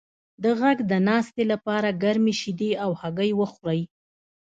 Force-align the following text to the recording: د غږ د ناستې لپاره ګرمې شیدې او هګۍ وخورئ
د 0.43 0.45
غږ 0.59 0.77
د 0.91 0.93
ناستې 1.07 1.43
لپاره 1.51 1.97
ګرمې 2.03 2.33
شیدې 2.41 2.71
او 2.83 2.91
هګۍ 3.01 3.31
وخورئ 3.39 3.81